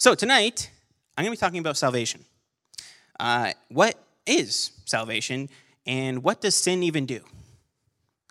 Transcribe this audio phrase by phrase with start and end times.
[0.00, 0.70] So tonight,
[1.18, 2.24] I'm going to be talking about salvation.
[3.20, 5.50] Uh, what is salvation,
[5.84, 7.20] and what does sin even do?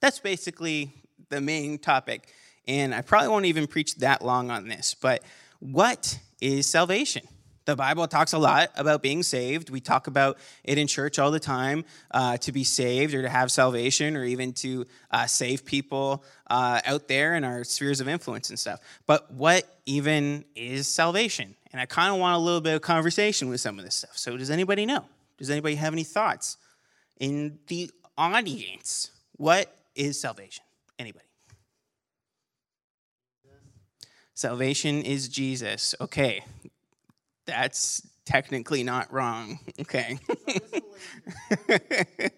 [0.02, 0.92] That's basically
[1.29, 2.34] the main topic.
[2.68, 5.21] And I probably won't even preach that long on this, but
[5.60, 7.28] what is salvation?
[7.65, 9.70] The Bible talks a lot about being saved.
[9.70, 13.29] We talk about it in church all the time uh, to be saved or to
[13.29, 18.08] have salvation or even to uh, save people uh, out there in our spheres of
[18.08, 18.80] influence and stuff.
[19.05, 21.54] But what even is salvation?
[21.72, 24.18] And I kind of want a little bit of conversation with some of this stuff.
[24.18, 25.05] So, does anybody know?
[25.38, 26.58] Does anybody have any thoughts
[27.20, 29.12] in the audience?
[29.34, 30.64] What is salvation?
[30.98, 31.26] Anybody?
[34.34, 35.95] Salvation is Jesus.
[36.00, 36.44] Okay.
[37.45, 39.59] That's technically not wrong.
[39.81, 40.20] Okay.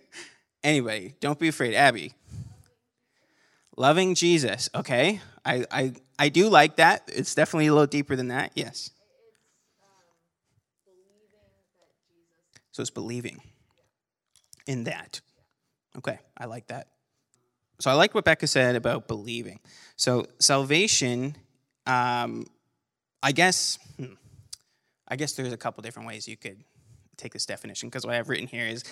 [0.63, 1.73] Anybody, don't be afraid.
[1.73, 2.13] Abby.
[3.77, 4.69] Loving Jesus.
[4.73, 5.19] Okay.
[5.43, 7.03] I, I, I do like that.
[7.07, 8.51] It's definitely a little deeper than that.
[8.55, 8.91] Yes.
[12.71, 13.41] So it's believing
[14.67, 15.21] in that.
[15.97, 16.19] Okay.
[16.37, 16.87] I like that.
[17.79, 19.59] So I like what Becca said about believing.
[19.95, 21.35] So salvation
[21.85, 22.45] um,
[23.23, 24.13] I guess, hmm,
[25.07, 26.63] I guess there's a couple different ways you could
[27.17, 28.83] take this definition because what I've written here is,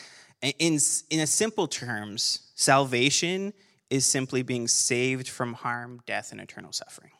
[0.42, 3.54] in in a simple terms, salvation
[3.90, 7.12] is simply being saved from harm, death, and eternal suffering.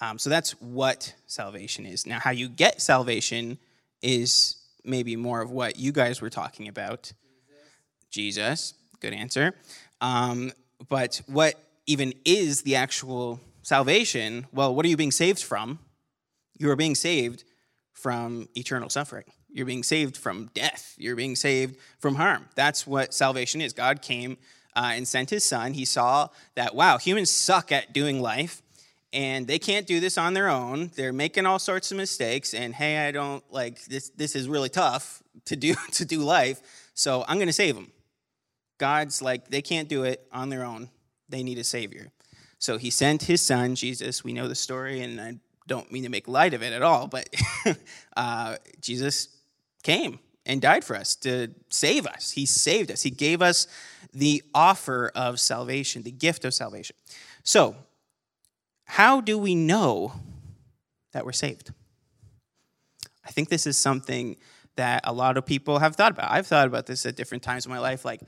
[0.00, 2.04] Um, so that's what salvation is.
[2.04, 3.58] Now, how you get salvation
[4.02, 7.12] is maybe more of what you guys were talking about.
[8.10, 9.54] Jesus, Jesus good answer.
[10.00, 10.52] Um,
[10.88, 11.54] but what
[11.86, 15.78] even is the actual salvation, well, what are you being saved from?
[16.58, 17.44] You are being saved
[17.92, 19.24] from eternal suffering.
[19.50, 20.94] You're being saved from death.
[20.98, 22.48] You're being saved from harm.
[22.54, 23.72] That's what salvation is.
[23.72, 24.36] God came
[24.74, 25.74] uh, and sent his son.
[25.74, 28.62] He saw that, wow, humans suck at doing life
[29.14, 30.90] and they can't do this on their own.
[30.96, 34.68] They're making all sorts of mistakes and hey, I don't like this this is really
[34.68, 36.60] tough to do to do life.
[36.94, 37.92] So I'm going to save them.
[38.78, 40.90] God's like they can't do it on their own.
[41.28, 42.10] They need a savior.
[42.58, 44.24] So he sent his son, Jesus.
[44.24, 47.06] We know the story, and I don't mean to make light of it at all,
[47.06, 47.28] but
[48.16, 49.28] uh, Jesus
[49.82, 52.32] came and died for us to save us.
[52.32, 53.02] He saved us.
[53.02, 53.66] He gave us
[54.12, 56.96] the offer of salvation, the gift of salvation.
[57.42, 57.76] So,
[58.84, 60.12] how do we know
[61.12, 61.72] that we're saved?
[63.24, 64.36] I think this is something
[64.76, 66.30] that a lot of people have thought about.
[66.30, 68.20] I've thought about this at different times in my life like,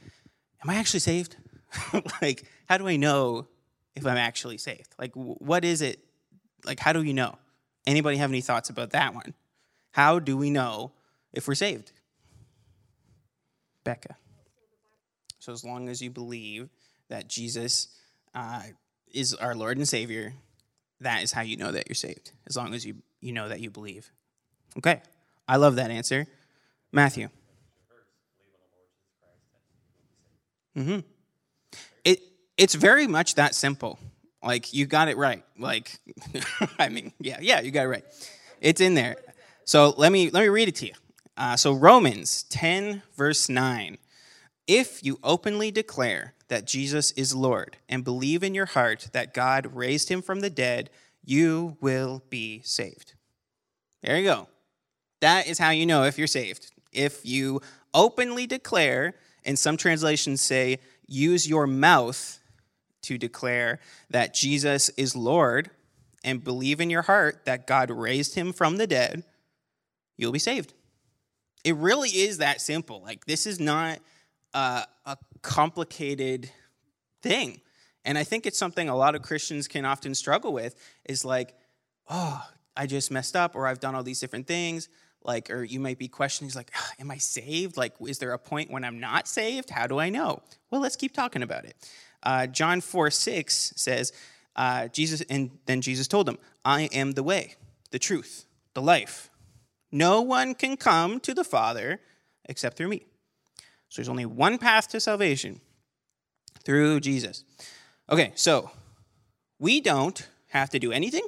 [0.63, 1.37] am I actually saved?
[2.23, 3.49] like, how do I know
[3.95, 4.95] if I'm actually saved?
[4.99, 6.01] Like, what is it?
[6.65, 7.37] Like, how do you know?
[7.87, 9.35] Anybody have any thoughts about that one?
[9.93, 10.93] How do we know
[11.33, 11.93] if we're saved?
[13.85, 14.17] Becca.
[15.39, 16.69] So, as long as you believe
[17.09, 17.89] that Jesus
[18.35, 18.63] uh,
[19.13, 20.35] is our Lord and Savior,
[21.01, 22.33] that is how you know that you're saved.
[22.47, 24.11] As long as you, you know that you believe.
[24.79, 25.01] Okay.
[25.49, 26.27] I love that answer.
[26.93, 27.29] Matthew.
[30.77, 31.01] Mm-hmm.
[32.05, 32.21] It
[32.57, 33.99] it's very much that simple.
[34.43, 35.43] Like you got it right.
[35.59, 35.99] Like
[36.79, 38.05] I mean, yeah, yeah, you got it right.
[38.61, 39.17] It's in there.
[39.65, 40.93] So let me let me read it to you.
[41.37, 43.99] Uh, so Romans 10 verse 9.
[44.67, 49.75] If you openly declare that Jesus is Lord and believe in your heart that God
[49.75, 50.91] raised him from the dead,
[51.25, 53.15] you will be saved.
[54.03, 54.49] There you go.
[55.21, 56.73] That is how you know if you're saved.
[56.93, 57.61] If you
[57.95, 62.41] openly declare, and some translations say, use your mouth
[63.03, 63.79] to declare
[64.11, 65.71] that Jesus is Lord
[66.25, 69.25] and believe in your heart that God raised him from the dead,
[70.17, 70.75] you'll be saved.
[71.65, 73.03] It really is that simple.
[73.03, 73.99] Like, this is not
[74.57, 76.51] a, a complicated
[77.23, 77.61] thing.
[78.05, 80.75] And I think it's something a lot of Christians can often struggle with
[81.05, 81.55] is like,
[82.09, 82.43] oh,
[82.77, 84.89] I just messed up, or I've done all these different things.
[85.23, 87.77] Like, or you might be questioning, like, am I saved?
[87.77, 89.71] Like, is there a point when I'm not saved?
[89.71, 90.43] How do I know?
[90.71, 91.77] Well, let's keep talking about it.
[92.23, 94.13] Uh, John 4 6 says,
[94.55, 97.57] uh, Jesus, and then Jesus told them, I am the way,
[97.91, 99.31] the truth, the life.
[99.93, 102.01] No one can come to the Father
[102.49, 103.07] except through me.
[103.89, 105.61] So there's only one path to salvation
[106.65, 107.45] through Jesus.
[108.11, 108.71] Okay, so
[109.59, 111.27] we don't have to do anything.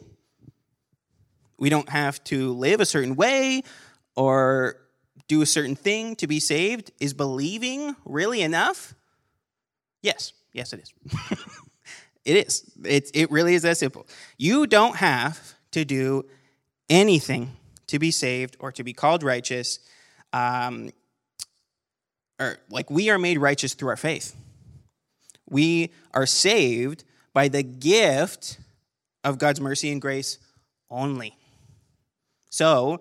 [1.58, 3.62] We don't have to live a certain way
[4.14, 4.76] or
[5.26, 6.92] do a certain thing to be saved.
[7.00, 8.94] Is believing really enough?
[10.02, 10.32] Yes.
[10.52, 10.92] Yes, it is.
[12.24, 12.70] it is.
[12.84, 14.06] It, it really is that simple.
[14.36, 16.24] You don't have to do
[16.88, 17.56] anything
[17.88, 19.80] to be saved or to be called righteous.
[20.32, 20.90] Um,
[22.38, 24.36] or like we are made righteous through our faith.
[25.48, 28.58] We are saved by the gift
[29.24, 30.38] of God's mercy and grace
[30.90, 31.36] only.
[32.50, 33.00] So,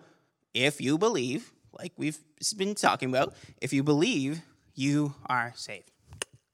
[0.53, 2.17] if you believe, like we've
[2.57, 4.41] been talking about, if you believe,
[4.75, 5.91] you are saved.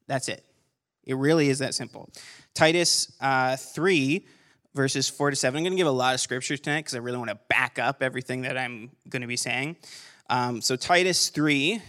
[0.08, 0.44] That's it.
[1.06, 2.10] It really is that simple.
[2.54, 4.26] Titus uh, 3,
[4.74, 5.58] verses 4 to 7.
[5.58, 7.80] I'm going to give a lot of scriptures tonight because I really want to back
[7.80, 9.76] up everything that I'm going to be saying.
[10.30, 11.82] Um, so, Titus 3,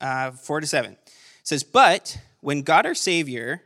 [0.00, 0.96] uh, 4 to 7
[1.42, 3.62] says, But when God our Savior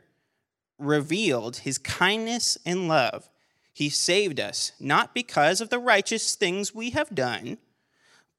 [0.77, 3.29] revealed his kindness and love,
[3.73, 7.57] he saved us, not because of the righteous things we have done,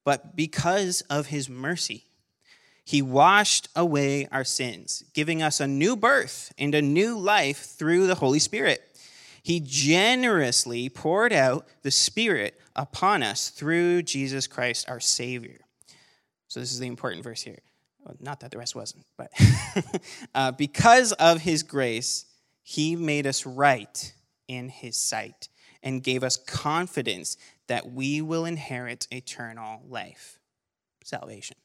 [0.04, 2.04] but because of his mercy.
[2.84, 8.06] He washed away our sins, giving us a new birth and a new life through
[8.06, 8.82] the Holy Spirit.
[9.42, 15.60] He generously poured out the Spirit upon us through Jesus Christ, our Savior.
[16.48, 17.60] So, this is the important verse here.
[18.04, 19.30] Well, not that the rest wasn't, but
[20.34, 22.26] uh, because of His grace,
[22.62, 24.12] He made us right
[24.48, 25.48] in His sight
[25.82, 27.36] and gave us confidence
[27.68, 30.38] that we will inherit eternal life,
[31.04, 31.56] salvation.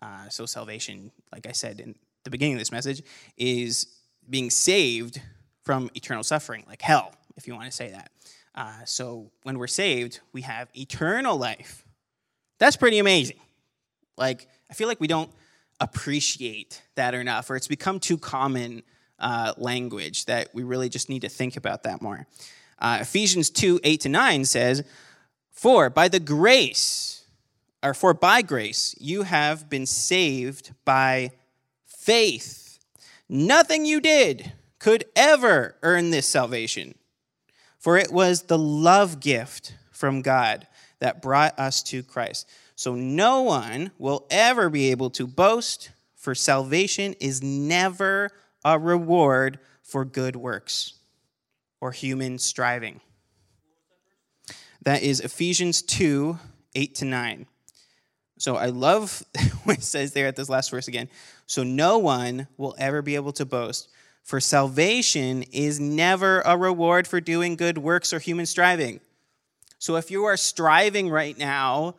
[0.00, 1.94] Uh, so, salvation, like I said in
[2.24, 3.02] the beginning of this message,
[3.36, 3.86] is
[4.28, 5.20] being saved
[5.64, 8.10] from eternal suffering, like hell, if you want to say that.
[8.54, 11.84] Uh, so, when we're saved, we have eternal life.
[12.58, 13.38] That's pretty amazing.
[14.16, 15.30] Like, I feel like we don't
[15.80, 18.82] appreciate that enough, or it's become too common
[19.18, 22.26] uh, language that we really just need to think about that more.
[22.78, 24.84] Uh, Ephesians 2 8 to 9 says,
[25.50, 27.24] For by the grace,
[27.82, 31.32] or for by grace you have been saved by
[31.86, 32.78] faith.
[33.28, 36.94] Nothing you did could ever earn this salvation,
[37.78, 40.66] for it was the love gift from God
[41.00, 42.48] that brought us to Christ.
[42.78, 48.30] So no one will ever be able to boast, for salvation is never
[48.64, 50.94] a reward for good works
[51.80, 53.00] or human striving.
[54.82, 56.38] That is Ephesians 2
[56.76, 57.46] 8 to 9.
[58.38, 59.24] So I love
[59.64, 61.08] what it says there at this last verse again.
[61.46, 63.88] So no one will ever be able to boast,
[64.22, 69.00] for salvation is never a reward for doing good works or human striving.
[69.80, 71.96] So if you are striving right now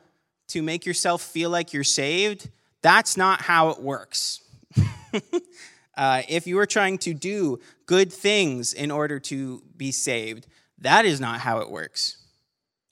[0.49, 2.49] to make yourself feel like you're saved,
[2.81, 4.41] that's not how it works.
[5.97, 10.47] uh, if you are trying to do good things in order to be saved,
[10.79, 12.17] that is not how it works.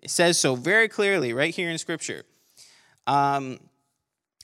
[0.01, 2.23] It says so very clearly right here in Scripture.
[3.05, 3.59] Um,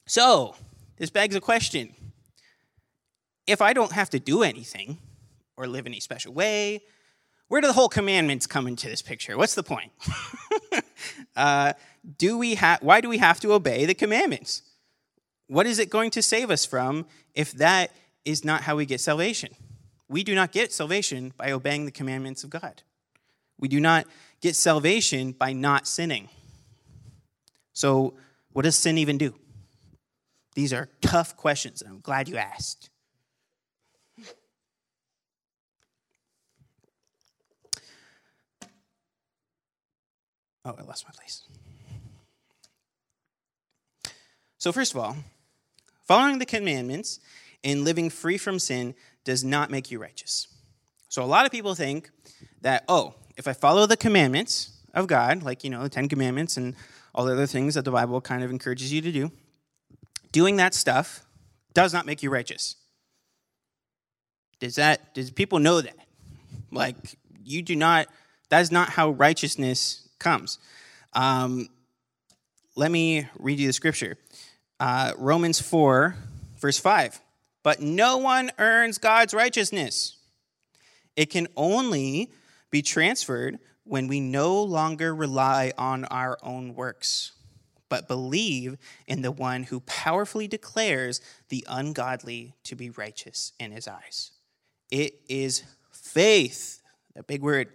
[0.05, 0.55] so,
[0.97, 1.93] this begs a question.
[3.45, 4.97] If I don't have to do anything
[5.57, 6.81] or live any special way,
[7.47, 9.37] where do the whole commandments come into this picture?
[9.37, 9.91] What's the point?
[11.35, 11.73] uh,
[12.17, 14.61] do we ha- why do we have to obey the commandments?
[15.47, 17.91] What is it going to save us from if that
[18.25, 19.55] is not how we get salvation?
[20.09, 22.83] We do not get salvation by obeying the commandments of God.
[23.59, 24.05] We do not
[24.41, 26.29] get salvation by not sinning.
[27.73, 28.15] So,
[28.51, 29.33] what does sin even do?
[30.55, 32.89] These are tough questions, and I'm glad you asked.
[40.65, 41.43] Oh, I lost my place.
[44.57, 45.17] So, first of all,
[46.07, 47.19] following the commandments
[47.63, 48.95] and living free from sin
[49.25, 50.47] does not make you righteous.
[51.09, 52.09] So, a lot of people think
[52.61, 56.55] that, oh, if I follow the commandments of God, like, you know, the Ten Commandments
[56.55, 56.75] and
[57.13, 59.31] all the other things that the Bible kind of encourages you to do.
[60.31, 61.25] Doing that stuff
[61.73, 62.75] does not make you righteous.
[64.59, 65.95] Does that does people know that?
[66.71, 66.95] Like
[67.43, 68.07] you do not
[68.49, 70.57] that is not how righteousness comes.
[71.13, 71.67] Um,
[72.75, 74.17] let me read you the scripture.
[74.79, 76.15] Uh, Romans 4,
[76.59, 77.19] verse 5.
[77.61, 80.17] But no one earns God's righteousness.
[81.15, 82.31] It can only
[82.71, 87.33] be transferred when we no longer rely on our own works,
[87.89, 88.77] but believe
[89.07, 94.31] in the one who powerfully declares the ungodly to be righteous in his eyes.
[94.89, 96.81] It is faith,
[97.13, 97.69] that big word,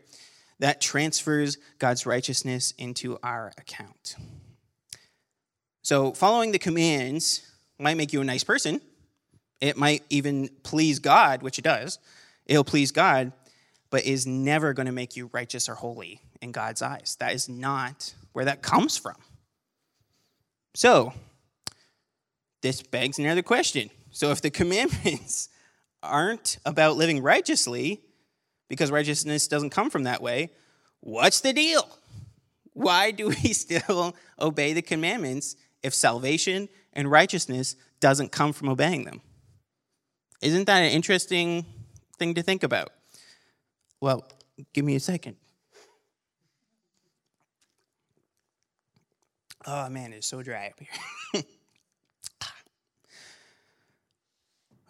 [0.61, 4.17] that transfers God's righteousness into our account.
[5.83, 8.81] So, following the commands might make you a nice person.
[9.61, 11.99] It might even please God, which it does.
[12.47, 13.33] It'll please God,
[13.91, 17.17] but is never going to make you righteous or holy in God's eyes.
[17.21, 19.17] That is not where that comes from.
[20.75, 21.13] So,
[22.61, 23.91] this begs another question.
[24.11, 25.49] So, if the commandments
[26.03, 28.03] aren't about living righteously,
[28.69, 30.51] because righteousness doesn't come from that way,
[31.01, 31.89] what's the deal?
[32.73, 39.05] Why do we still obey the commandments if salvation and righteousness doesn't come from obeying
[39.05, 39.21] them?
[40.41, 41.67] Isn't that an interesting
[42.19, 42.91] thing to think about?
[44.01, 44.25] Well,
[44.73, 45.37] give me a second.
[49.67, 51.43] Oh man, it's so dry up here.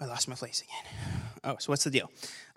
[0.00, 1.20] I lost my place again.
[1.44, 2.10] Oh, so what's the deal?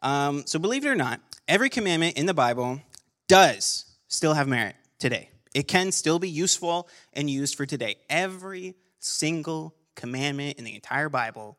[0.03, 2.81] Um, so, believe it or not, every commandment in the Bible
[3.27, 5.29] does still have merit today.
[5.53, 7.95] It can still be useful and used for today.
[8.09, 11.57] Every single commandment in the entire Bible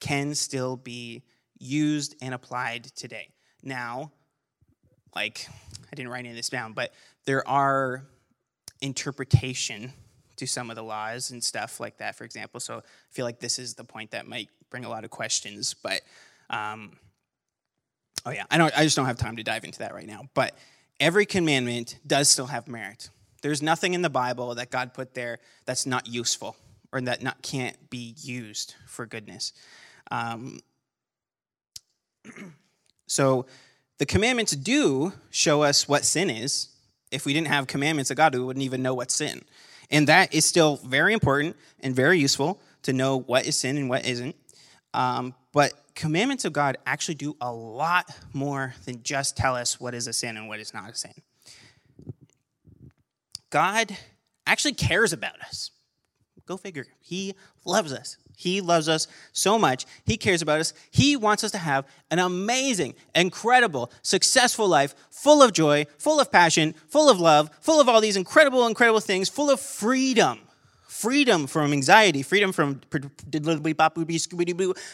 [0.00, 1.22] can still be
[1.58, 3.28] used and applied today.
[3.62, 4.12] Now,
[5.14, 5.46] like,
[5.90, 6.92] I didn't write any of this down, but
[7.24, 8.04] there are
[8.80, 9.92] interpretation
[10.36, 12.58] to some of the laws and stuff like that, for example.
[12.58, 15.74] So I feel like this is the point that might bring a lot of questions,
[15.74, 16.00] but
[16.50, 16.96] um,
[18.26, 18.76] oh yeah, I don't.
[18.76, 20.22] I just don't have time to dive into that right now.
[20.34, 20.56] But
[20.98, 23.10] every commandment does still have merit.
[23.42, 26.56] There's nothing in the Bible that God put there that's not useful
[26.92, 29.52] or that not can't be used for goodness.
[30.10, 30.60] Um,
[33.06, 33.46] so
[33.98, 36.68] the commandments do show us what sin is.
[37.10, 39.42] If we didn't have commandments of God, we wouldn't even know what's sin.
[39.90, 43.88] And that is still very important and very useful to know what is sin and
[43.88, 44.34] what isn't.
[44.94, 49.94] Um, but commandments of God actually do a lot more than just tell us what
[49.94, 51.12] is a sin and what is not a sin.
[53.50, 53.96] God
[54.46, 55.70] actually cares about us.
[56.46, 56.86] Go figure.
[57.00, 57.34] He
[57.64, 58.16] loves us.
[58.36, 59.86] He loves us so much.
[60.04, 60.74] He cares about us.
[60.90, 66.32] He wants us to have an amazing, incredible, successful life full of joy, full of
[66.32, 70.40] passion, full of love, full of all these incredible, incredible things, full of freedom.
[71.02, 72.80] Freedom from anxiety, freedom from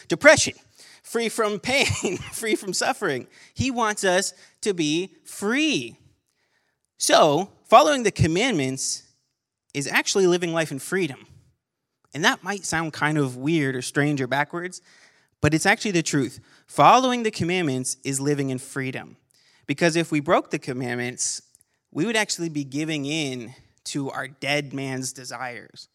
[0.07, 0.55] depression,
[1.03, 3.27] free from pain, free from suffering.
[3.53, 5.97] He wants us to be free.
[6.97, 9.03] So, following the commandments
[9.75, 11.27] is actually living life in freedom.
[12.15, 14.81] And that might sound kind of weird or strange or backwards,
[15.41, 16.39] but it's actually the truth.
[16.65, 19.15] Following the commandments is living in freedom.
[19.67, 21.43] Because if we broke the commandments,
[21.91, 25.87] we would actually be giving in to our dead man's desires.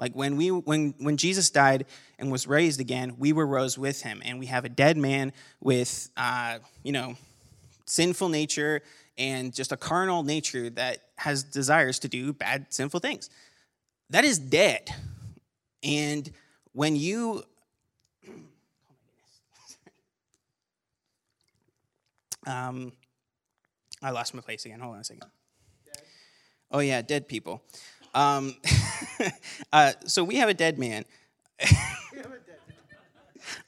[0.00, 1.84] Like when we when when Jesus died
[2.18, 5.32] and was raised again, we were rose with him, and we have a dead man
[5.60, 7.16] with uh, you know
[7.84, 8.80] sinful nature
[9.18, 13.28] and just a carnal nature that has desires to do bad sinful things.
[14.08, 14.88] That is dead.
[15.82, 16.30] And
[16.72, 17.44] when you
[22.46, 22.92] um,
[24.02, 24.80] I lost my place again.
[24.80, 25.24] Hold on a second.
[26.70, 27.62] Oh yeah, dead people.
[28.14, 28.56] Um,
[29.72, 31.04] uh, so we have a dead man.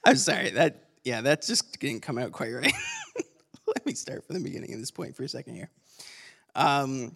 [0.05, 0.51] I'm sorry.
[0.51, 2.73] That yeah, that just didn't come out quite right.
[3.67, 5.69] Let me start from the beginning of this point for a second here.
[6.55, 7.15] Um,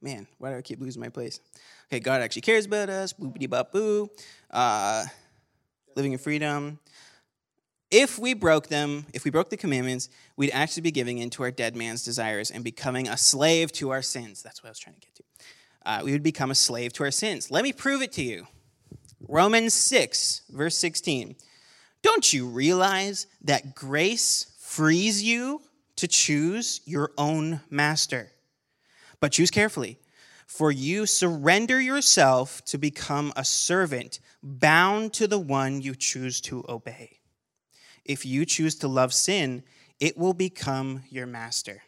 [0.00, 1.40] man, why do I keep losing my place?
[1.88, 3.12] Okay, God actually cares about us.
[3.12, 4.10] Boopity bop boo.
[4.50, 5.04] Uh,
[5.94, 6.78] living in freedom.
[7.90, 11.44] If we broke them, if we broke the commandments, we'd actually be giving in to
[11.44, 14.42] our dead man's desires and becoming a slave to our sins.
[14.42, 15.22] That's what I was trying to get to.
[15.84, 17.50] Uh, we would become a slave to our sins.
[17.50, 18.48] Let me prove it to you.
[19.28, 21.36] Romans 6, verse 16.
[22.02, 25.62] Don't you realize that grace frees you
[25.96, 28.32] to choose your own master?
[29.20, 29.98] But choose carefully,
[30.46, 36.64] for you surrender yourself to become a servant bound to the one you choose to
[36.68, 37.20] obey.
[38.06, 39.62] If you choose to love sin,
[40.00, 41.82] it will become your master,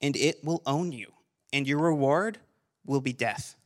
[0.00, 1.12] and it will own you,
[1.52, 2.38] and your reward
[2.84, 3.56] will be death.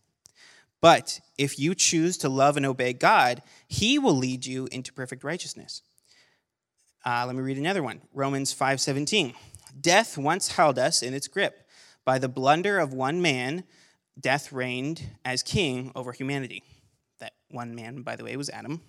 [0.80, 5.24] But if you choose to love and obey God, He will lead you into perfect
[5.24, 5.82] righteousness.
[7.04, 9.34] Uh, let me read another one Romans 5:17.
[9.80, 11.66] Death once held us in its grip
[12.04, 13.64] by the blunder of one man,
[14.18, 16.62] death reigned as king over humanity.
[17.20, 18.82] That one man, by the way, was Adam.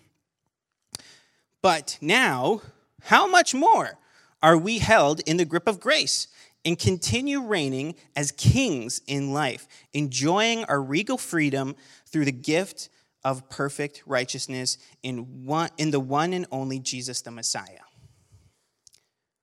[1.62, 2.62] But now,
[3.04, 3.98] how much more
[4.42, 6.28] are we held in the grip of grace
[6.66, 11.76] and continue reigning as kings in life, enjoying our regal freedom
[12.08, 12.90] through the gift
[13.24, 17.80] of perfect righteousness in, one, in the one and only Jesus the Messiah?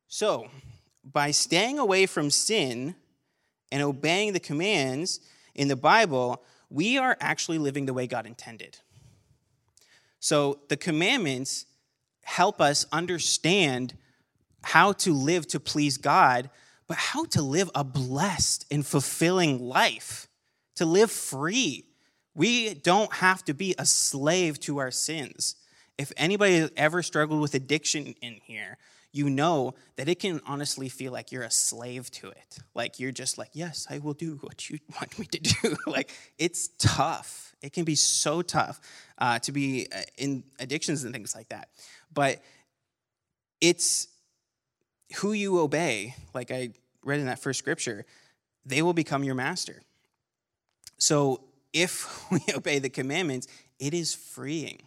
[0.09, 0.49] So,
[1.05, 2.95] by staying away from sin,
[3.71, 5.21] and obeying the commands
[5.55, 8.79] in the Bible, we are actually living the way God intended.
[10.19, 11.67] So the commandments
[12.23, 13.95] help us understand
[14.63, 16.51] how to live to please God,
[16.87, 20.29] but how to live a blessed and fulfilling life,
[20.77, 21.85] to live free.
[22.35, 25.57] We don't have to be a slave to our sins.
[25.99, 28.79] If anybody has ever struggled with addiction in here,
[29.13, 32.59] you know that it can honestly feel like you're a slave to it.
[32.75, 35.77] Like you're just like, yes, I will do what you want me to do.
[35.87, 37.55] like it's tough.
[37.63, 38.81] It can be so tough
[39.19, 41.69] uh, to be uh, in addictions and things like that.
[42.13, 42.43] But
[43.61, 44.09] it's
[45.17, 46.15] who you obey.
[46.35, 46.71] Like I
[47.05, 48.07] read in that first scripture,
[48.65, 49.83] they will become your master.
[50.99, 53.49] So if we obey the commandments,
[53.79, 54.83] it is freeing.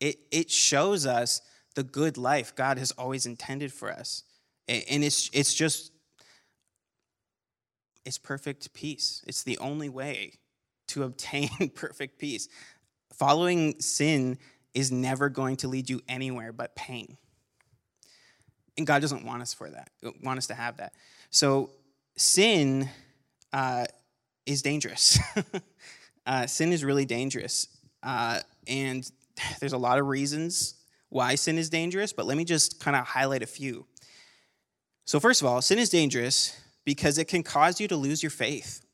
[0.00, 1.40] It, it shows us
[1.78, 4.24] the good life God has always intended for us.
[4.66, 5.92] And it's, it's just,
[8.04, 9.22] it's perfect peace.
[9.28, 10.32] It's the only way
[10.88, 12.48] to obtain perfect peace.
[13.12, 14.38] Following sin
[14.74, 17.16] is never going to lead you anywhere but pain.
[18.76, 20.94] And God doesn't want us for that, want us to have that.
[21.30, 21.70] So
[22.16, 22.90] sin
[23.52, 23.86] uh,
[24.46, 25.20] is dangerous.
[26.26, 27.68] uh, sin is really dangerous.
[28.02, 29.08] Uh, and
[29.60, 30.74] there's a lot of reasons
[31.10, 33.86] why sin is dangerous, but let me just kind of highlight a few.
[35.04, 38.30] So, first of all, sin is dangerous because it can cause you to lose your
[38.30, 38.84] faith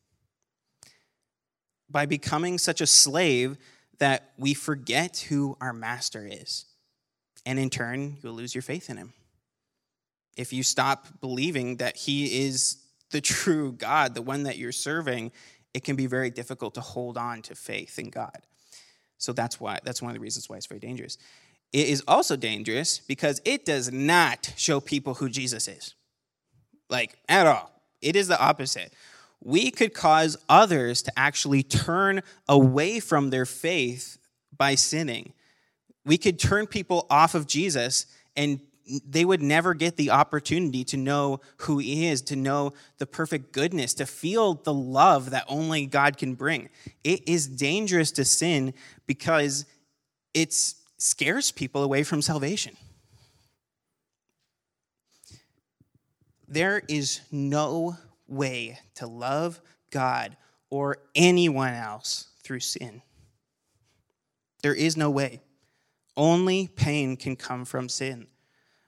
[1.91, 3.57] by becoming such a slave
[3.99, 6.67] that we forget who our master is.
[7.47, 9.13] And in turn, you'll lose your faith in him.
[10.37, 12.79] If you stop believing that he is
[13.11, 15.31] the true God, the one that you're serving,
[15.73, 18.39] it can be very difficult to hold on to faith in God.
[19.19, 21.19] So that's why that's one of the reasons why it's very dangerous.
[21.75, 25.95] It is also dangerous because it does not show people who Jesus is.
[26.89, 27.71] Like at all.
[28.01, 28.93] It is the opposite
[29.45, 34.19] we could cause others to actually turn away from their faith
[34.57, 35.35] by sinning.
[36.07, 38.61] We could turn people off of Jesus and
[39.07, 43.53] they would never get the opportunity to know who he is, to know the perfect
[43.53, 46.69] goodness, to feel the love that only God can bring.
[47.03, 48.75] It is dangerous to sin
[49.07, 49.67] because
[50.35, 50.53] it
[50.99, 52.77] scares people away from salvation.
[56.49, 57.97] There is no
[58.29, 59.61] way to love
[59.91, 60.37] God
[60.71, 63.03] or anyone else through sin.
[64.63, 65.41] There is no way.
[66.17, 68.29] Only pain can come from sin.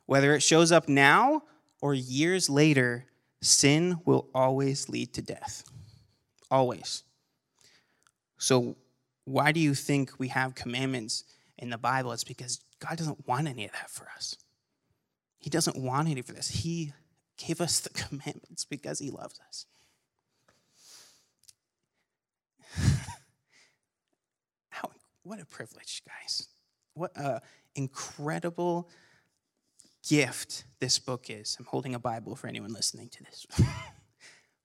[0.07, 1.43] Whether it shows up now
[1.81, 3.07] or years later,
[3.43, 5.65] sin will always lead to death.
[6.51, 7.03] Always.
[8.39, 8.77] So,
[9.25, 11.25] why do you think we have commandments
[11.59, 12.13] in the Bible?
[12.13, 14.37] It's because God doesn't want any of that for us.
[15.39, 16.49] He doesn't want any for this.
[16.49, 16.93] He
[17.37, 19.67] gave us the commandments because he loves us.
[24.71, 24.91] How,
[25.23, 26.49] what a privilege, guys.
[26.95, 27.41] What an
[27.75, 28.89] incredible
[30.09, 31.57] gift this book is.
[31.59, 33.47] I'm holding a Bible for anyone listening to this.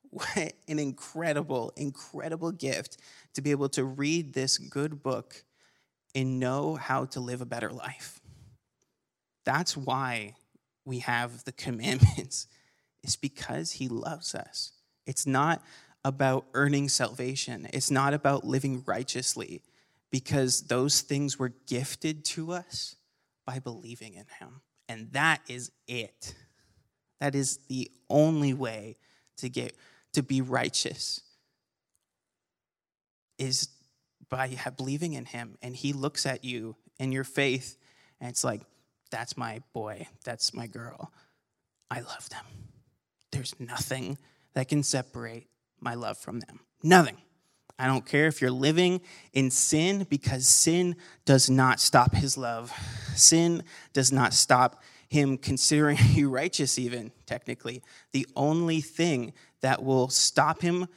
[0.10, 2.97] what an incredible, incredible gift
[3.34, 5.43] to be able to read this good book
[6.13, 8.19] and know how to live a better life.
[9.45, 10.36] That's why
[10.86, 12.47] we have the commandments
[13.04, 14.74] It's because he loves us.
[15.06, 15.63] It's not
[16.04, 19.62] about earning salvation, it's not about living righteously,
[20.12, 22.95] because those things were gifted to us
[23.45, 24.62] by believing in him.
[24.89, 26.36] And that is it.
[27.19, 28.97] That is the only way
[29.38, 29.76] to get
[30.13, 31.21] to be righteous
[33.38, 33.69] is
[34.32, 37.78] by believing in him and he looks at you and your faith
[38.20, 38.62] and it's like
[39.12, 41.12] that's my boy that's my girl
[41.91, 42.46] i love them
[43.32, 44.17] there's nothing
[44.54, 45.48] that can separate
[45.80, 46.60] my love from them.
[46.84, 47.17] Nothing.
[47.80, 49.02] I don't care if you're living
[49.34, 52.72] in sin because sin does not stop his love.
[53.15, 53.63] Sin
[53.94, 57.82] does not stop him considering you righteous, even technically.
[58.12, 60.88] The only thing that will stop him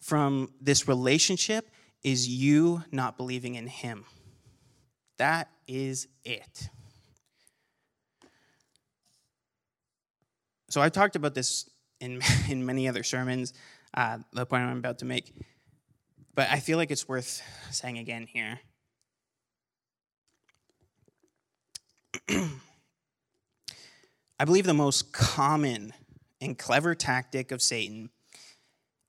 [0.00, 1.70] from this relationship
[2.02, 4.04] is you not believing in him.
[5.18, 6.70] That is it.
[10.68, 11.68] so I've talked about this
[12.00, 13.52] in, in many other sermons,
[13.94, 15.32] uh, the point I'm about to make,
[16.34, 18.60] but I feel like it's worth saying again here.
[24.40, 25.92] I believe the most common
[26.40, 28.10] and clever tactic of Satan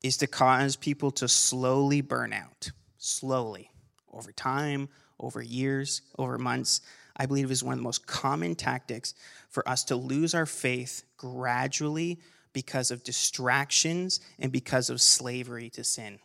[0.01, 3.71] is to cause people to slowly burn out, slowly,
[4.13, 6.81] over time, over years, over months.
[7.17, 9.13] I believe is one of the most common tactics
[9.49, 12.19] for us to lose our faith gradually
[12.53, 16.19] because of distractions and because of slavery to sin.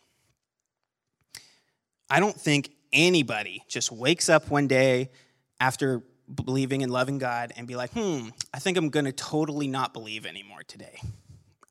[2.09, 5.09] I don't think anybody just wakes up one day
[5.59, 9.67] after believing and loving God and be like, hmm, I think I'm going to totally
[9.67, 10.99] not believe anymore today.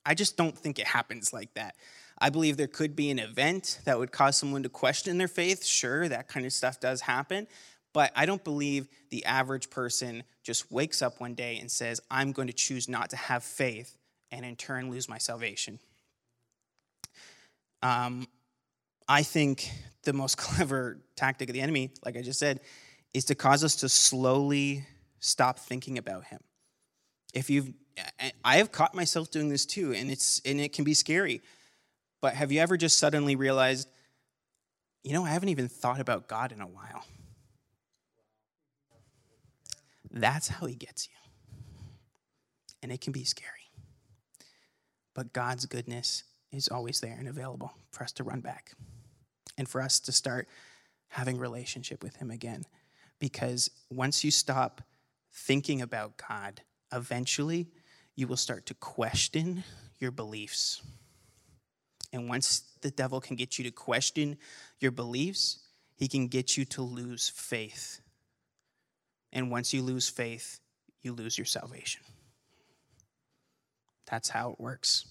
[0.06, 1.76] I just don't think it happens like that.
[2.24, 5.62] I believe there could be an event that would cause someone to question their faith.
[5.62, 7.46] Sure, that kind of stuff does happen.
[7.92, 12.32] But I don't believe the average person just wakes up one day and says, I'm
[12.32, 13.98] going to choose not to have faith
[14.32, 15.78] and in turn lose my salvation.
[17.82, 18.26] Um,
[19.06, 19.70] I think
[20.04, 22.60] the most clever tactic of the enemy, like I just said,
[23.12, 24.86] is to cause us to slowly
[25.20, 26.40] stop thinking about him.
[27.34, 27.70] If you've,
[28.42, 31.42] I have caught myself doing this too, and it's and it can be scary.
[32.24, 33.86] But have you ever just suddenly realized,
[35.02, 37.04] you know, I haven't even thought about God in a while?
[40.10, 41.12] That's how he gets you.
[42.82, 43.68] And it can be scary.
[45.12, 48.72] But God's goodness is always there and available for us to run back
[49.58, 50.48] and for us to start
[51.08, 52.64] having relationship with him again
[53.18, 54.80] because once you stop
[55.30, 57.66] thinking about God eventually
[58.16, 59.62] you will start to question
[59.98, 60.80] your beliefs
[62.14, 64.38] and once the devil can get you to question
[64.78, 65.58] your beliefs
[65.96, 68.00] he can get you to lose faith.
[69.32, 70.60] And once you lose faith
[71.02, 72.02] you lose your salvation.
[74.10, 75.06] That's how it works.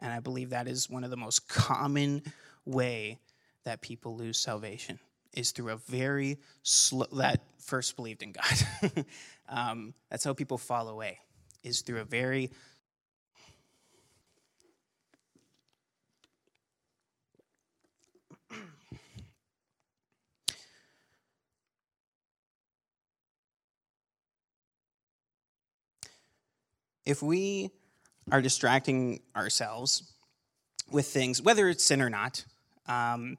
[0.00, 2.22] And I believe that is one of the most common
[2.64, 3.18] way
[3.64, 4.98] that people lose salvation
[5.32, 9.04] is through a very slow that first believed in God.
[9.48, 11.18] um, that's how people fall away
[11.62, 12.50] is through a very
[27.10, 27.70] if we
[28.30, 30.12] are distracting ourselves
[30.90, 32.44] with things, whether it's sin or not,
[32.86, 33.36] um,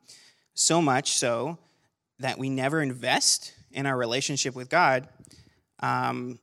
[0.54, 1.58] so much so
[2.20, 5.08] that we never invest in our relationship with God.
[5.80, 6.38] Um,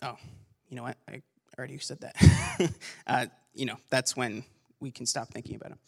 [0.00, 0.16] oh,
[0.70, 0.96] you know what?
[1.06, 1.20] I
[1.58, 2.70] already said that.
[3.06, 4.42] uh, you know, that's when
[4.80, 5.78] we can stop thinking about it.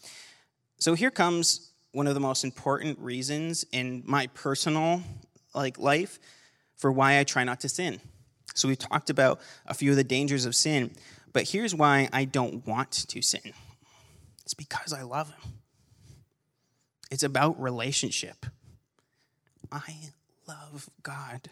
[0.79, 5.03] So here comes one of the most important reasons in my personal
[5.55, 6.19] like life
[6.77, 8.01] for why I try not to sin.
[8.55, 10.93] So we've talked about a few of the dangers of sin,
[11.33, 13.53] but here's why I don't want to sin.
[14.45, 15.53] It's because I love him.
[17.11, 18.47] It's about relationship.
[19.71, 19.95] I
[20.47, 21.49] love God.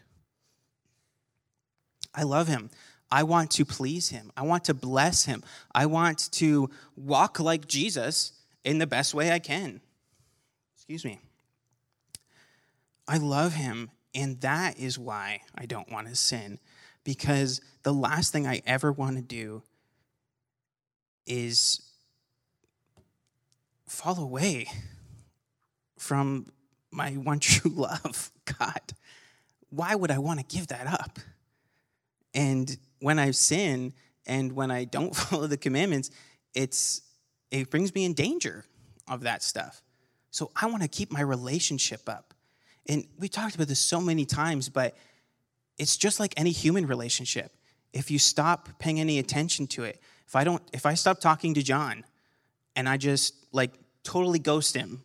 [2.14, 2.70] I love him.
[3.10, 4.30] I want to please him.
[4.36, 5.42] I want to bless him.
[5.74, 8.32] I want to walk like Jesus
[8.64, 9.80] in the best way I can.
[10.76, 11.20] Excuse me.
[13.08, 16.58] I love him, and that is why I don't want to sin.
[17.04, 19.62] Because the last thing I ever want to do
[21.26, 21.80] is
[23.86, 24.66] fall away
[25.98, 26.46] from
[26.90, 28.80] my one true love, God.
[29.70, 31.18] Why would I want to give that up?
[32.34, 33.92] And when I sin
[34.26, 36.10] and when I don't follow the commandments,
[36.54, 37.02] it's
[37.50, 38.64] it brings me in danger
[39.08, 39.82] of that stuff.
[40.30, 42.32] So I want to keep my relationship up.
[42.88, 44.96] And we talked about this so many times, but
[45.80, 47.52] it's just like any human relationship.
[47.92, 51.54] If you stop paying any attention to it, if I don't if I stop talking
[51.54, 52.04] to John
[52.76, 53.72] and I just like
[54.04, 55.02] totally ghost him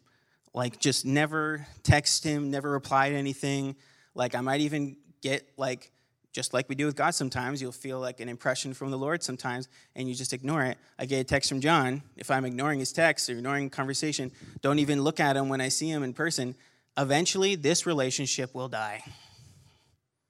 [0.56, 3.76] like just never text him, never reply to anything.
[4.16, 5.92] Like I might even get like
[6.32, 9.22] just like we do with God sometimes, you'll feel like an impression from the Lord
[9.22, 10.78] sometimes, and you just ignore it.
[10.98, 12.02] I get a text from John.
[12.18, 15.70] If I'm ignoring his text or ignoring conversation, don't even look at him when I
[15.70, 16.56] see him in person.
[16.98, 19.04] Eventually, this relationship will die.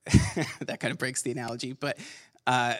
[0.61, 1.97] that kind of breaks the analogy, but
[2.47, 2.75] uh,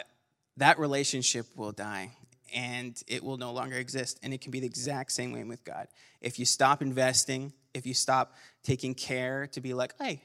[0.57, 2.11] that relationship will die
[2.53, 4.19] and it will no longer exist.
[4.23, 5.88] And it can be the exact same way with God.
[6.21, 8.33] If you stop investing, if you stop
[8.63, 10.23] taking care to be like, hey,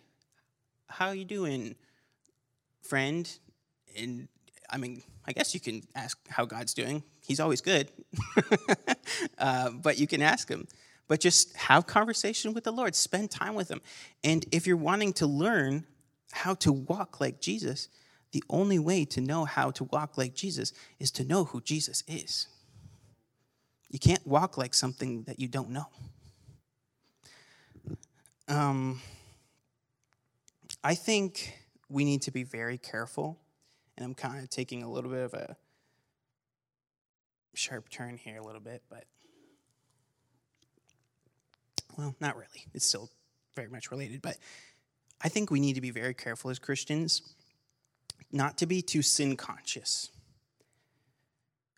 [0.89, 1.75] how are you doing,
[2.83, 3.31] friend?
[3.99, 4.29] And
[4.69, 7.03] I mean, I guess you can ask how God's doing.
[7.27, 7.91] He's always good.
[9.39, 10.67] uh, but you can ask him.
[11.09, 12.95] But just have conversation with the Lord.
[12.95, 13.81] Spend time with him.
[14.23, 15.85] And if you're wanting to learn
[16.33, 17.89] how to walk like Jesus,
[18.33, 22.05] the only way to know how to walk like Jesus is to know who Jesus
[22.07, 22.47] is.
[23.91, 25.87] You can't walk like something that you don't know.
[28.47, 29.01] Um,
[30.83, 31.55] I think
[31.89, 33.39] we need to be very careful,
[33.97, 35.57] and I'm kind of taking a little bit of a
[37.55, 39.05] sharp turn here, a little bit, but
[41.99, 42.67] well, not really.
[42.73, 43.11] It's still
[43.55, 44.37] very much related, but
[45.23, 47.23] I think we need to be very careful as Christians
[48.33, 50.11] not to be too sin conscious.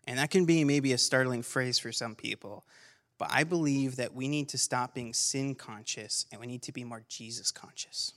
[0.05, 2.65] And that can be maybe a startling phrase for some people,
[3.17, 6.71] but I believe that we need to stop being sin conscious and we need to
[6.71, 8.13] be more Jesus conscious.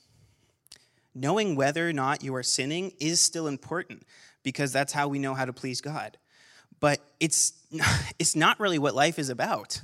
[1.15, 4.05] Knowing whether or not you are sinning is still important
[4.43, 6.19] because that's how we know how to please God.
[6.81, 7.53] But it's,
[8.19, 9.81] it's not really what life is about.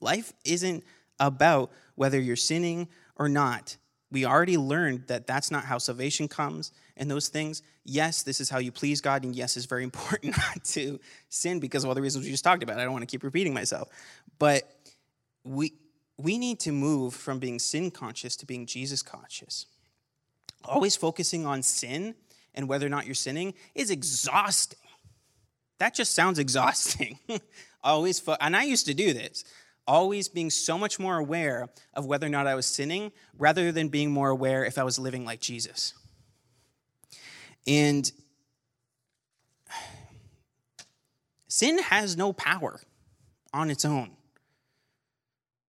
[0.00, 0.84] Life isn't
[1.18, 3.76] about whether you're sinning or not.
[4.10, 7.62] We already learned that that's not how salvation comes and those things.
[7.84, 11.60] Yes, this is how you please God, and yes, it's very important not to sin
[11.60, 12.78] because of all the reasons we just talked about.
[12.78, 13.88] I don't want to keep repeating myself.
[14.38, 14.70] But
[15.44, 15.72] we
[16.16, 19.66] we need to move from being sin conscious to being Jesus conscious.
[20.64, 22.16] Always focusing on sin
[22.54, 24.78] and whether or not you're sinning is exhausting.
[25.78, 27.18] That just sounds exhausting.
[27.82, 29.44] always, fo- and I used to do this,
[29.88, 33.88] always being so much more aware of whether or not I was sinning rather than
[33.88, 35.94] being more aware if I was living like Jesus.
[37.66, 38.10] And
[41.48, 42.80] sin has no power
[43.52, 44.10] on its own.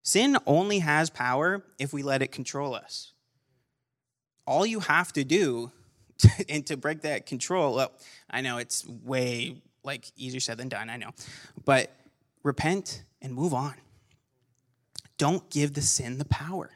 [0.04, 3.14] Sin only has power if we let it control us.
[4.46, 5.72] All you have to do
[6.50, 7.92] and to break that control, well,
[8.30, 11.12] I know it's way like easier said than done, I know.
[11.64, 11.92] But
[12.44, 13.76] repent and move on.
[15.20, 16.72] Don't give the sin the power.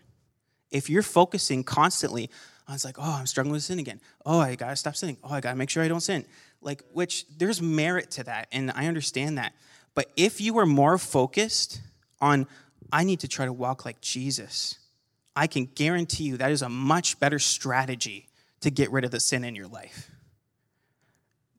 [0.70, 2.30] If you're focusing constantly
[2.68, 4.00] on it's like, oh, I'm struggling with sin again.
[4.26, 5.18] Oh, I gotta stop sinning.
[5.24, 6.26] Oh, I gotta make sure I don't sin.
[6.62, 9.54] Like, which there's merit to that, and I understand that.
[9.96, 11.82] But if you are more focused
[12.22, 12.48] on,
[12.92, 14.78] I need to try to walk like Jesus,
[15.36, 18.30] I can guarantee you that is a much better strategy
[18.62, 20.10] to get rid of the sin in your life.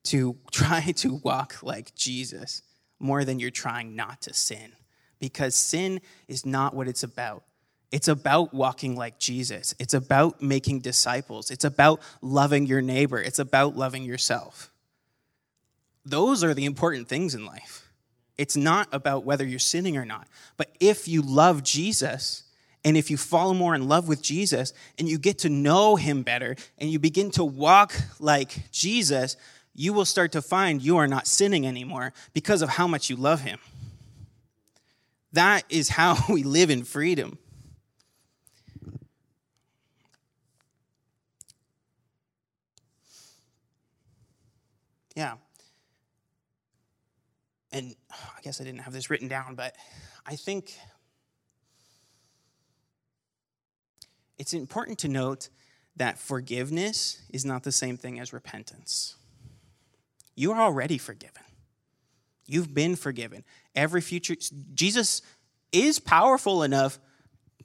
[0.05, 2.63] To try to walk like Jesus
[2.99, 4.73] more than you're trying not to sin.
[5.21, 7.45] Because sin is not what it's about.
[7.91, 9.75] It's about walking like Jesus.
[9.79, 11.51] It's about making disciples.
[11.51, 13.21] It's about loving your neighbor.
[13.21, 14.71] It's about loving yourself.
[16.05, 17.89] Those are the important things in life.
[18.37, 20.27] It's not about whether you're sinning or not.
[20.57, 22.45] But if you love Jesus,
[22.85, 26.23] and if you fall more in love with Jesus and you get to know him
[26.23, 29.37] better and you begin to walk like Jesus,
[29.75, 33.17] you will start to find you are not sinning anymore because of how much you
[33.17, 33.59] love him.
[35.35, 37.39] That is how we live in freedom.
[45.17, 45.35] Yeah.
[47.73, 49.75] And I guess I didn't have this written down, but
[50.25, 50.77] I think
[54.39, 55.49] it's important to note
[55.97, 59.17] that forgiveness is not the same thing as repentance.
[60.37, 61.44] You are already forgiven.
[62.47, 63.45] You've been forgiven.
[63.75, 64.37] Every future
[64.75, 65.23] Jesus
[65.73, 66.99] is powerful enough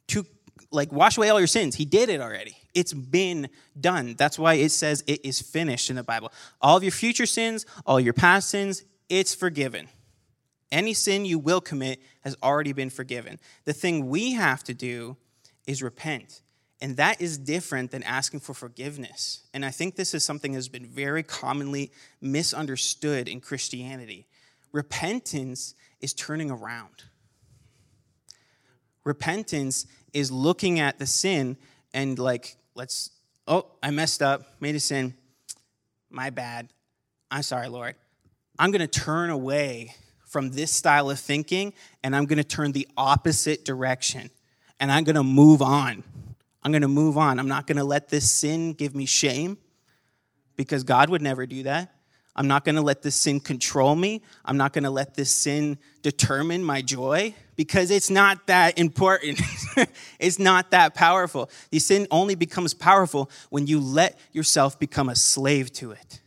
[0.08, 0.26] to
[0.72, 1.76] like wash away all your sins.
[1.76, 2.56] He did it already.
[2.74, 4.16] It's been done.
[4.18, 6.32] That's why it says it is finished in the Bible.
[6.62, 9.88] All of your future sins, all your past sins, it's forgiven.
[10.72, 13.40] Any sin you will commit has already been forgiven.
[13.66, 15.18] The thing we have to do
[15.66, 16.42] is repent.
[16.82, 19.42] And that is different than asking for forgiveness.
[19.54, 24.28] And I think this is something that's been very commonly misunderstood in Christianity.
[24.72, 27.04] Repentance is turning around.
[29.04, 31.58] Repentance is looking at the sin
[31.94, 33.12] and, like, let's,
[33.48, 35.14] oh, I messed up, made a sin.
[36.10, 36.70] My bad.
[37.32, 37.96] I'm sorry, Lord.
[38.58, 39.94] I'm going to turn away
[40.28, 44.30] from this style of thinking and I'm going to turn the opposite direction
[44.80, 46.04] and I'm going to move on.
[46.62, 47.40] I'm going to move on.
[47.40, 49.58] I'm not going to let this sin give me shame
[50.56, 51.96] because God would never do that.
[52.40, 54.22] I'm not going to let this sin control me.
[54.46, 59.42] I'm not going to let this sin determine my joy because it's not that important.
[60.22, 61.50] it's not that powerful.
[61.72, 66.22] The sin only becomes powerful when you let yourself become a slave to it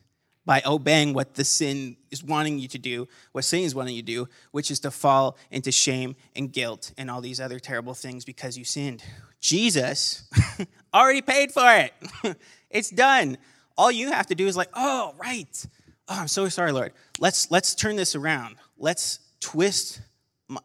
[0.45, 4.03] by obeying what the sin is wanting you to do, what sin is wanting you
[4.03, 7.95] to do, which is to fall into shame and guilt and all these other terrible
[7.95, 9.03] things because you sinned.
[9.41, 10.25] Jesus
[10.95, 12.37] already paid for it.
[12.71, 13.39] it's done.
[13.79, 15.67] All you have to do is like, oh, right.
[16.09, 16.93] Oh, I'm so sorry, Lord.
[17.19, 18.57] Let's let's turn this around.
[18.77, 20.01] Let's twist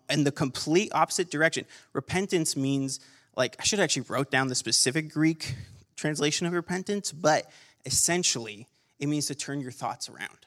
[0.10, 1.66] in the complete opposite direction.
[1.94, 3.00] Repentance means
[3.36, 5.56] like I should actually wrote down the specific Greek
[5.96, 7.50] translation of repentance, but
[7.86, 8.68] essentially
[9.00, 10.38] it means to turn your thoughts around.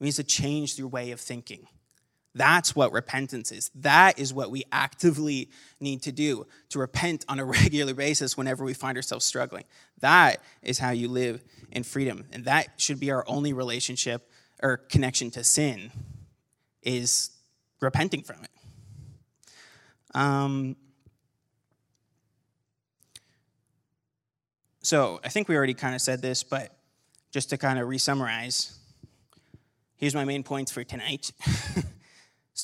[0.00, 1.66] It means to change your way of thinking.
[2.36, 3.70] That's what repentance is.
[3.76, 5.48] That is what we actively
[5.80, 9.64] need to do to repent on a regular basis whenever we find ourselves struggling.
[10.00, 12.26] That is how you live in freedom.
[12.32, 14.30] And that should be our only relationship
[14.62, 15.90] or connection to sin
[16.82, 17.30] is
[17.80, 18.50] repenting from it.
[20.14, 20.76] Um,
[24.82, 26.76] so I think we already kind of said this, but
[27.32, 28.78] just to kind of re summarize,
[29.96, 31.32] here's my main points for tonight.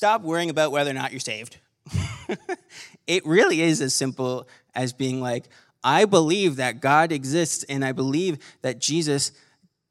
[0.03, 1.59] Stop worrying about whether or not you're saved.
[3.07, 5.45] it really is as simple as being like,
[5.81, 9.31] I believe that God exists and I believe that Jesus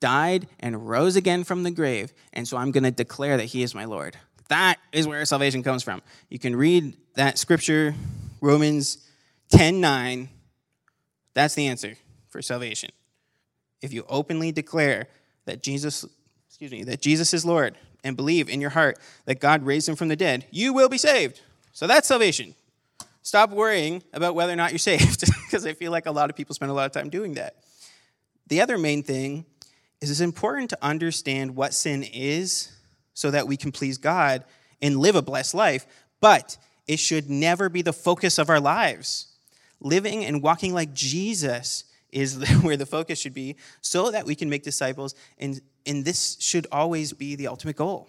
[0.02, 3.62] died and rose again from the grave, and so I'm going to declare that he
[3.62, 4.18] is my Lord.
[4.50, 6.02] That is where salvation comes from.
[6.28, 7.94] You can read that scripture,
[8.42, 9.08] Romans
[9.52, 10.28] 10 9.
[11.32, 11.96] That's the answer
[12.28, 12.90] for salvation
[13.80, 15.08] if you openly declare
[15.46, 16.04] that Jesus,
[16.48, 19.96] excuse me, that Jesus is Lord and believe in your heart that God raised him
[19.96, 21.40] from the dead, you will be saved.
[21.72, 22.54] So that's salvation.
[23.22, 26.36] Stop worrying about whether or not you're saved because I feel like a lot of
[26.36, 27.56] people spend a lot of time doing that.
[28.48, 29.46] The other main thing
[30.00, 32.72] is it's important to understand what sin is
[33.14, 34.44] so that we can please God
[34.80, 35.86] and live a blessed life,
[36.20, 36.56] but
[36.88, 39.28] it should never be the focus of our lives.
[39.80, 44.48] Living and walking like Jesus is where the focus should be so that we can
[44.48, 48.08] make disciples, and, and this should always be the ultimate goal.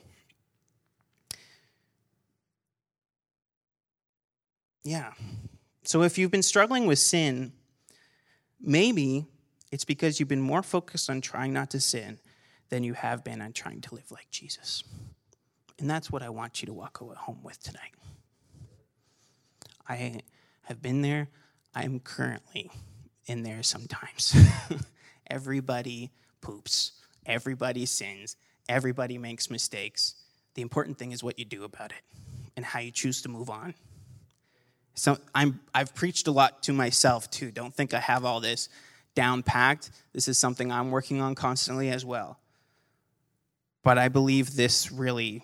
[4.83, 5.13] Yeah.
[5.85, 7.53] So if you've been struggling with sin,
[8.59, 9.25] maybe
[9.71, 12.19] it's because you've been more focused on trying not to sin
[12.69, 14.83] than you have been on trying to live like Jesus.
[15.79, 17.93] And that's what I want you to walk home with tonight.
[19.87, 20.21] I
[20.63, 21.29] have been there.
[21.75, 22.69] I am currently
[23.25, 24.35] in there sometimes.
[25.27, 26.93] Everybody poops.
[27.25, 28.35] Everybody sins.
[28.69, 30.15] Everybody makes mistakes.
[30.55, 32.01] The important thing is what you do about it
[32.55, 33.73] and how you choose to move on.
[34.95, 37.51] So I'm, I've preached a lot to myself too.
[37.51, 38.69] Don't think I have all this
[39.15, 39.89] down packed.
[40.13, 42.39] This is something I'm working on constantly as well.
[43.83, 45.41] But I believe this really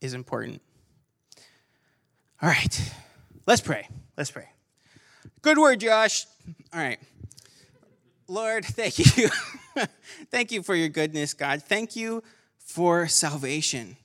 [0.00, 0.60] is important.
[2.42, 2.92] All right,
[3.46, 3.88] let's pray.
[4.16, 4.53] Let's pray.
[5.44, 6.26] Good word, Josh.
[6.72, 6.98] All right.
[8.28, 9.28] Lord, thank you.
[10.30, 11.62] thank you for your goodness, God.
[11.62, 12.22] Thank you
[12.56, 13.98] for salvation.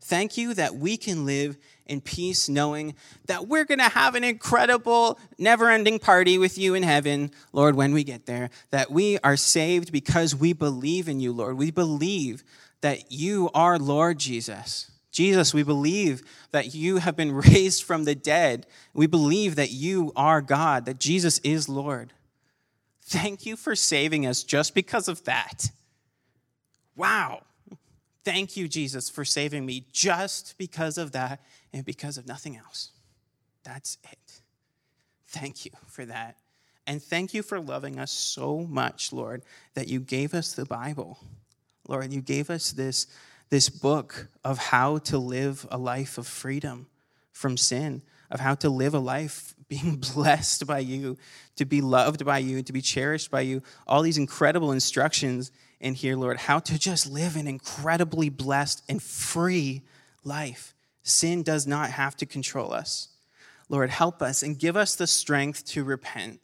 [0.00, 4.24] Thank you that we can live in peace, knowing that we're going to have an
[4.24, 8.50] incredible, never ending party with you in heaven, Lord, when we get there.
[8.70, 11.56] That we are saved because we believe in you, Lord.
[11.56, 12.42] We believe
[12.80, 14.90] that you are Lord Jesus.
[15.10, 18.66] Jesus, we believe that you have been raised from the dead.
[18.94, 22.12] We believe that you are God, that Jesus is Lord.
[23.02, 25.70] Thank you for saving us just because of that.
[26.94, 27.42] Wow.
[28.24, 31.40] Thank you, Jesus, for saving me just because of that
[31.72, 32.90] and because of nothing else.
[33.64, 34.40] That's it.
[35.28, 36.36] Thank you for that.
[36.86, 39.42] And thank you for loving us so much, Lord,
[39.74, 41.18] that you gave us the Bible.
[41.88, 43.06] Lord, you gave us this
[43.50, 46.86] this book of how to live a life of freedom
[47.32, 51.16] from sin, of how to live a life being blessed by you,
[51.56, 53.62] to be loved by you, to be cherished by you.
[53.86, 59.02] All these incredible instructions in here, Lord, how to just live an incredibly blessed and
[59.02, 59.82] free
[60.24, 60.74] life.
[61.02, 63.08] Sin does not have to control us.
[63.68, 66.40] Lord, help us and give us the strength to repent.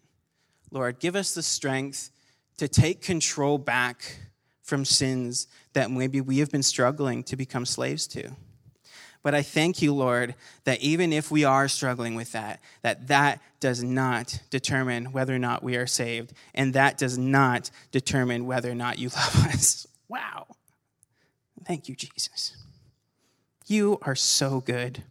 [0.70, 2.10] Lord, give us the strength
[2.58, 4.18] to take control back
[4.66, 8.32] from sins that maybe we have been struggling to become slaves to.
[9.22, 13.40] But I thank you, Lord, that even if we are struggling with that, that that
[13.60, 18.70] does not determine whether or not we are saved, and that does not determine whether
[18.70, 19.86] or not you love us.
[20.08, 20.46] Wow.
[21.64, 22.56] Thank you, Jesus.
[23.66, 25.02] You are so good.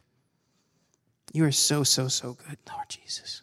[1.34, 3.42] You are so, so, so good, Lord Jesus.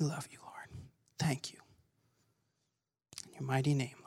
[0.00, 0.82] I love you, Lord.
[1.18, 1.60] Thank you.
[3.26, 3.97] In your mighty name.